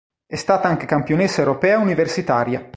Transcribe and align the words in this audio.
È 0.25 0.35
stata 0.35 0.67
anche 0.67 0.87
campionessa 0.87 1.41
europea 1.41 1.77
universitaria. 1.77 2.67